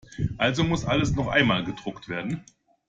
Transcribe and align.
Also 0.39 0.63
musste 0.63 0.87
alles 0.87 1.15
noch 1.15 1.27
einmal 1.27 1.63
gedruckt 1.63 2.09
werden. 2.09 2.43